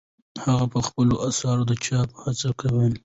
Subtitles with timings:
[0.43, 2.97] هغې په خپلو اثارو د چاپ هڅه کوله.